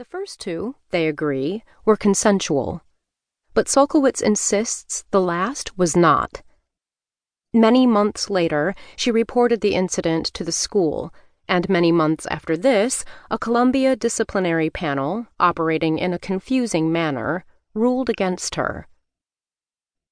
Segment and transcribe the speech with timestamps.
[0.00, 2.80] The first two, they agree, were consensual.
[3.52, 6.40] But Sulkowicz insists the last was not.
[7.52, 11.12] Many months later, she reported the incident to the school,
[11.46, 17.44] and many months after this, a Columbia disciplinary panel, operating in a confusing manner,
[17.74, 18.88] ruled against her.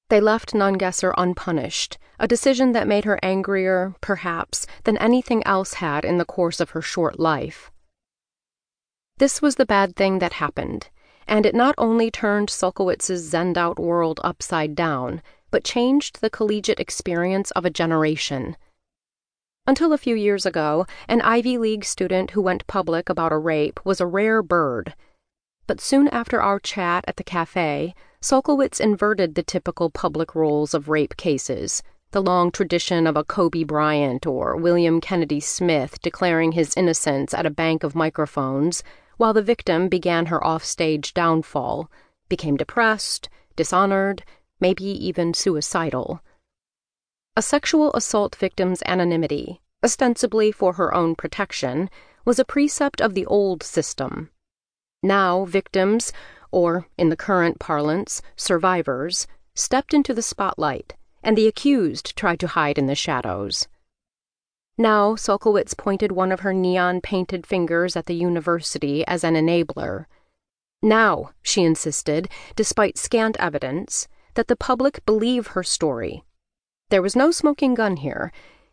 [0.09, 6.05] They left Nungesser unpunished, a decision that made her angrier, perhaps, than anything else had
[6.05, 7.71] in the course of her short life.
[9.19, 10.87] This was the bad thing that happened,
[11.27, 16.79] and it not only turned Sulkowicz's zen out world upside down, but changed the collegiate
[16.79, 18.55] experience of a generation.
[19.67, 23.81] Until a few years ago, an Ivy League student who went public about a rape
[23.83, 24.95] was a rare bird.
[25.67, 30.87] But soon after our chat at the cafe, Sulkowicz inverted the typical public roles of
[30.87, 36.73] rape cases, the long tradition of a Kobe Bryant or William Kennedy Smith declaring his
[36.77, 38.81] innocence at a bank of microphones,
[39.19, 41.91] while the victim began her offstage downfall,
[42.29, 44.23] became depressed, dishonored,
[44.61, 46.21] maybe even suicidal.
[47.35, 51.89] A sexual assault victim's anonymity, ostensibly for her own protection,
[52.23, 54.29] was a precept of the old system.
[55.03, 56.13] Now, victims,
[56.49, 62.47] or in the current parlance, survivors, stepped into the spotlight, and the accused tried to
[62.47, 63.67] hide in the shadows.
[64.81, 70.05] Now, Sulkowicz pointed one of her neon painted fingers at the university as an enabler.
[70.81, 76.23] Now, she insisted, despite scant evidence, that the public believe her story.
[76.87, 78.31] There was no smoking gun here.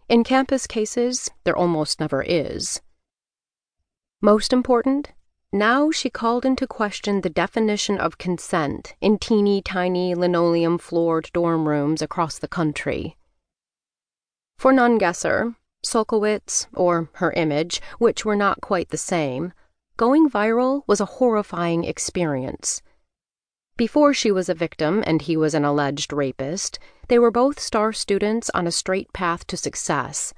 [0.08, 2.80] In campus cases, there almost never is.
[4.22, 5.10] Most important,
[5.52, 11.66] now she called into question the definition of consent in teeny tiny linoleum floored dorm
[11.66, 13.16] rooms across the country.
[14.56, 19.52] For Nungesser, Sulkowicz, or her image, which were not quite the same,
[19.96, 22.83] going viral was a horrifying experience.
[23.77, 27.92] Before she was a victim and he was an alleged rapist, they were both star
[27.92, 30.33] students on a straight path to success.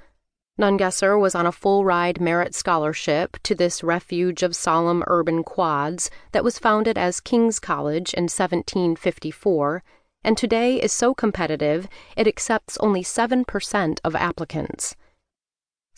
[0.58, 6.10] Nungesser was on a full ride merit scholarship to this refuge of solemn urban quads
[6.32, 9.84] that was founded as King's College in 1754
[10.24, 14.96] and today is so competitive it accepts only 7% of applicants.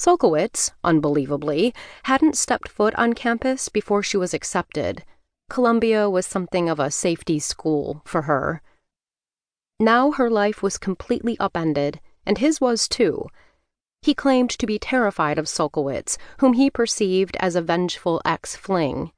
[0.00, 1.74] Sulkowicz, unbelievably,
[2.04, 5.04] hadn't stepped foot on campus before she was accepted.
[5.50, 8.62] Columbia was something of a safety school for her.
[9.78, 13.26] Now her life was completely upended, and his was too.
[14.00, 19.12] He claimed to be terrified of Sulkowicz, whom he perceived as a vengeful ex fling.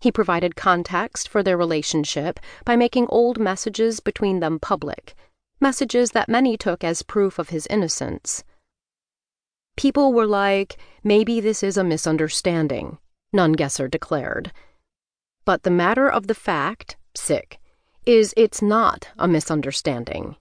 [0.00, 5.14] He provided context for their relationship by making old messages between them public,
[5.60, 8.42] messages that many took as proof of his innocence.
[9.76, 12.98] People were like, maybe this is a misunderstanding,
[13.34, 14.52] Nungesser declared.
[15.44, 17.58] But the matter of the fact, sick,
[18.06, 20.36] is it's not a misunderstanding.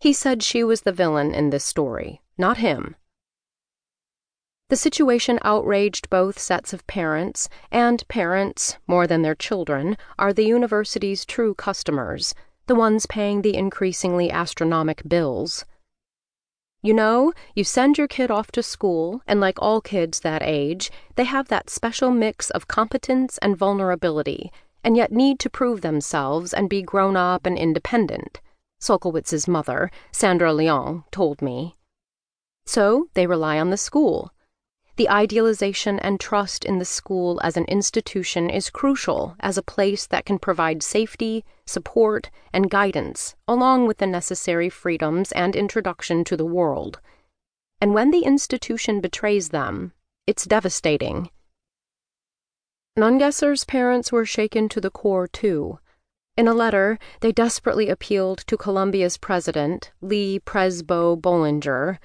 [0.00, 2.96] He said she was the villain in this story, not him.
[4.68, 10.44] The situation outraged both sets of parents, and parents, more than their children, are the
[10.44, 12.34] university's true customers,
[12.66, 15.64] the ones paying the increasingly astronomic bills.
[16.86, 20.92] You know, you send your kid off to school, and like all kids that age,
[21.16, 24.52] they have that special mix of competence and vulnerability,
[24.84, 28.40] and yet need to prove themselves and be grown up and independent.
[28.80, 31.74] Sulkowicz's mother, Sandra Leong, told me.
[32.66, 34.30] So they rely on the school.
[34.96, 40.06] The idealization and trust in the school as an institution is crucial as a place
[40.06, 46.36] that can provide safety, support, and guidance, along with the necessary freedoms and introduction to
[46.36, 46.98] the world.
[47.78, 49.92] And when the institution betrays them,
[50.26, 51.28] it's devastating.
[52.98, 55.78] Nungesser's parents were shaken to the core, too.
[56.38, 61.98] In a letter, they desperately appealed to Columbia's president, Lee Presbo Bollinger.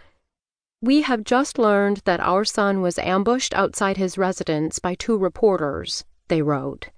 [0.83, 6.05] We have just learned that our son was ambushed outside his residence by two reporters,
[6.27, 6.89] they wrote.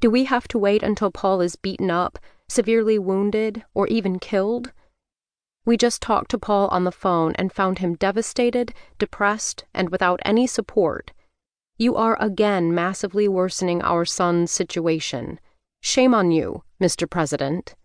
[0.00, 2.18] Do we have to wait until Paul is beaten up,
[2.48, 4.72] severely wounded, or even killed?
[5.64, 10.18] We just talked to Paul on the phone and found him devastated, depressed, and without
[10.24, 11.12] any support.
[11.78, 15.38] You are again massively worsening our son's situation.
[15.80, 17.08] Shame on you, Mr.
[17.08, 17.76] President.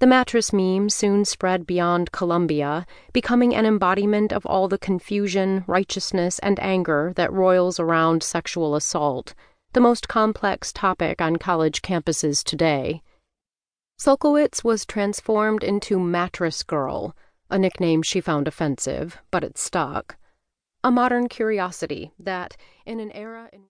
[0.00, 6.38] The mattress meme soon spread beyond Columbia, becoming an embodiment of all the confusion, righteousness,
[6.38, 9.34] and anger that roils around sexual assault,
[9.74, 13.02] the most complex topic on college campuses today.
[14.00, 17.14] Sulkowicz was transformed into Mattress Girl,
[17.50, 20.16] a nickname she found offensive, but it stuck.
[20.82, 22.56] A modern curiosity that,
[22.86, 23.58] in an era in